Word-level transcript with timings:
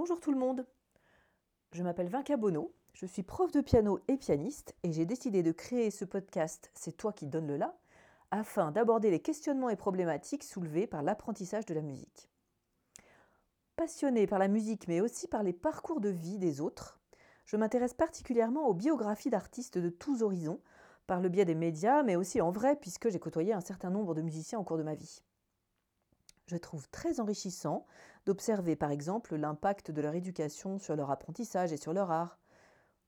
Bonjour 0.00 0.18
tout 0.18 0.32
le 0.32 0.38
monde. 0.38 0.66
Je 1.72 1.82
m'appelle 1.82 2.08
Vinca 2.08 2.38
Bono, 2.38 2.72
je 2.94 3.04
suis 3.04 3.22
prof 3.22 3.52
de 3.52 3.60
piano 3.60 4.00
et 4.08 4.16
pianiste 4.16 4.74
et 4.82 4.92
j'ai 4.94 5.04
décidé 5.04 5.42
de 5.42 5.52
créer 5.52 5.90
ce 5.90 6.06
podcast 6.06 6.70
C'est 6.72 6.96
toi 6.96 7.12
qui 7.12 7.26
donne 7.26 7.46
le 7.46 7.58
là 7.58 7.76
afin 8.30 8.70
d'aborder 8.70 9.10
les 9.10 9.20
questionnements 9.20 9.68
et 9.68 9.76
problématiques 9.76 10.42
soulevés 10.42 10.86
par 10.86 11.02
l'apprentissage 11.02 11.66
de 11.66 11.74
la 11.74 11.82
musique. 11.82 12.30
Passionné 13.76 14.26
par 14.26 14.38
la 14.38 14.48
musique 14.48 14.88
mais 14.88 15.02
aussi 15.02 15.28
par 15.28 15.42
les 15.42 15.52
parcours 15.52 16.00
de 16.00 16.08
vie 16.08 16.38
des 16.38 16.62
autres, 16.62 16.98
je 17.44 17.58
m'intéresse 17.58 17.92
particulièrement 17.92 18.68
aux 18.68 18.74
biographies 18.74 19.28
d'artistes 19.28 19.76
de 19.76 19.90
tous 19.90 20.22
horizons, 20.22 20.62
par 21.06 21.20
le 21.20 21.28
biais 21.28 21.44
des 21.44 21.54
médias 21.54 22.02
mais 22.04 22.16
aussi 22.16 22.40
en 22.40 22.52
vrai 22.52 22.74
puisque 22.76 23.10
j'ai 23.10 23.20
côtoyé 23.20 23.52
un 23.52 23.60
certain 23.60 23.90
nombre 23.90 24.14
de 24.14 24.22
musiciens 24.22 24.60
au 24.60 24.64
cours 24.64 24.78
de 24.78 24.82
ma 24.82 24.94
vie. 24.94 25.20
Je 26.50 26.56
trouve 26.56 26.88
très 26.88 27.20
enrichissant 27.20 27.86
d'observer 28.26 28.74
par 28.74 28.90
exemple 28.90 29.36
l'impact 29.36 29.92
de 29.92 30.02
leur 30.02 30.16
éducation 30.16 30.80
sur 30.80 30.96
leur 30.96 31.12
apprentissage 31.12 31.72
et 31.72 31.76
sur 31.76 31.92
leur 31.92 32.10
art, 32.10 32.40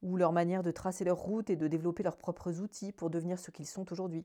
ou 0.01 0.17
leur 0.17 0.31
manière 0.31 0.63
de 0.63 0.71
tracer 0.71 1.03
leur 1.03 1.19
route 1.19 1.51
et 1.51 1.57
de 1.57 1.67
développer 1.67 2.05
leurs 2.05 2.19
propres 2.19 2.61
outils 2.61 2.93
pour 2.93 3.11
devenir 3.11 3.41
ce 3.41 3.51
qu'ils 3.51 3.67
sont 3.67 3.91
aujourd'hui. 3.91 4.25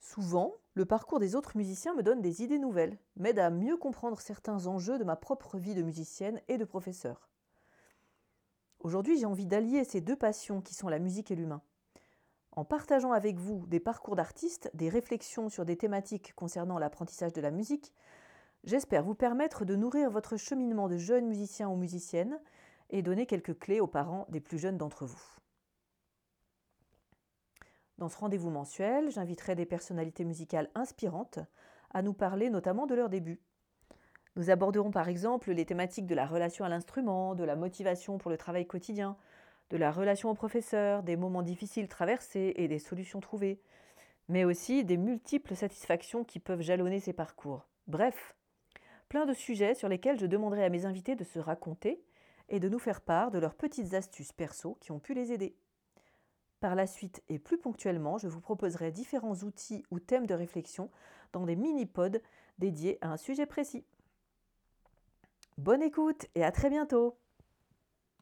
Souvent, 0.00 0.54
le 0.72 0.86
parcours 0.86 1.20
des 1.20 1.34
autres 1.34 1.58
musiciens 1.58 1.94
me 1.94 2.02
donne 2.02 2.22
des 2.22 2.42
idées 2.42 2.58
nouvelles, 2.58 2.96
m'aide 3.16 3.38
à 3.38 3.50
mieux 3.50 3.76
comprendre 3.76 4.22
certains 4.22 4.66
enjeux 4.66 4.98
de 4.98 5.04
ma 5.04 5.16
propre 5.16 5.58
vie 5.58 5.74
de 5.74 5.82
musicienne 5.82 6.40
et 6.48 6.56
de 6.56 6.64
professeur. 6.64 7.28
Aujourd'hui, 8.80 9.18
j'ai 9.18 9.26
envie 9.26 9.44
d'allier 9.44 9.84
ces 9.84 10.00
deux 10.00 10.16
passions 10.16 10.62
qui 10.62 10.74
sont 10.74 10.88
la 10.88 10.98
musique 10.98 11.30
et 11.30 11.36
l'humain. 11.36 11.60
En 12.56 12.64
partageant 12.64 13.12
avec 13.12 13.36
vous 13.36 13.66
des 13.66 13.80
parcours 13.80 14.16
d'artistes, 14.16 14.70
des 14.72 14.88
réflexions 14.88 15.50
sur 15.50 15.66
des 15.66 15.76
thématiques 15.76 16.32
concernant 16.34 16.78
l'apprentissage 16.78 17.34
de 17.34 17.42
la 17.42 17.50
musique, 17.50 17.92
j'espère 18.64 19.04
vous 19.04 19.14
permettre 19.14 19.66
de 19.66 19.76
nourrir 19.76 20.10
votre 20.10 20.38
cheminement 20.38 20.88
de 20.88 20.96
jeunes 20.96 21.26
musiciens 21.26 21.68
ou 21.68 21.76
musiciennes 21.76 22.40
et 22.88 23.02
donner 23.02 23.26
quelques 23.26 23.58
clés 23.58 23.80
aux 23.80 23.86
parents 23.86 24.24
des 24.30 24.40
plus 24.40 24.58
jeunes 24.58 24.78
d'entre 24.78 25.04
vous. 25.04 25.20
Dans 27.98 28.08
ce 28.08 28.16
rendez-vous 28.16 28.50
mensuel, 28.50 29.10
j'inviterai 29.10 29.54
des 29.54 29.66
personnalités 29.66 30.24
musicales 30.24 30.70
inspirantes 30.74 31.40
à 31.90 32.00
nous 32.00 32.14
parler 32.14 32.48
notamment 32.48 32.86
de 32.86 32.94
leur 32.94 33.10
début. 33.10 33.42
Nous 34.34 34.48
aborderons 34.48 34.90
par 34.90 35.10
exemple 35.10 35.52
les 35.52 35.66
thématiques 35.66 36.06
de 36.06 36.14
la 36.14 36.26
relation 36.26 36.64
à 36.64 36.70
l'instrument, 36.70 37.34
de 37.34 37.44
la 37.44 37.56
motivation 37.56 38.16
pour 38.16 38.30
le 38.30 38.38
travail 38.38 38.66
quotidien, 38.66 39.18
de 39.70 39.76
la 39.76 39.90
relation 39.90 40.30
au 40.30 40.34
professeur, 40.34 41.02
des 41.02 41.16
moments 41.16 41.42
difficiles 41.42 41.88
traversés 41.88 42.54
et 42.56 42.68
des 42.68 42.78
solutions 42.78 43.20
trouvées, 43.20 43.60
mais 44.28 44.44
aussi 44.44 44.84
des 44.84 44.96
multiples 44.96 45.56
satisfactions 45.56 46.24
qui 46.24 46.38
peuvent 46.38 46.62
jalonner 46.62 47.00
ces 47.00 47.12
parcours. 47.12 47.66
Bref, 47.86 48.36
plein 49.08 49.26
de 49.26 49.34
sujets 49.34 49.74
sur 49.74 49.88
lesquels 49.88 50.18
je 50.18 50.26
demanderai 50.26 50.64
à 50.64 50.68
mes 50.68 50.84
invités 50.84 51.16
de 51.16 51.24
se 51.24 51.38
raconter 51.38 52.02
et 52.48 52.60
de 52.60 52.68
nous 52.68 52.78
faire 52.78 53.00
part 53.00 53.30
de 53.30 53.38
leurs 53.38 53.54
petites 53.54 53.94
astuces 53.94 54.32
perso 54.32 54.76
qui 54.80 54.92
ont 54.92 54.98
pu 55.00 55.14
les 55.14 55.32
aider. 55.32 55.56
Par 56.60 56.74
la 56.74 56.86
suite 56.86 57.22
et 57.28 57.38
plus 57.38 57.58
ponctuellement, 57.58 58.18
je 58.18 58.28
vous 58.28 58.40
proposerai 58.40 58.90
différents 58.90 59.36
outils 59.42 59.84
ou 59.90 60.00
thèmes 60.00 60.26
de 60.26 60.34
réflexion 60.34 60.90
dans 61.32 61.44
des 61.44 61.56
mini-pods 61.56 62.20
dédiés 62.58 62.98
à 63.02 63.08
un 63.08 63.16
sujet 63.16 63.46
précis. 63.46 63.84
Bonne 65.58 65.82
écoute 65.82 66.26
et 66.34 66.44
à 66.44 66.52
très 66.52 66.70
bientôt 66.70 67.16